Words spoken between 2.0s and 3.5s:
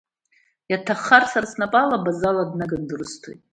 Базала днаганы дрысҭоит…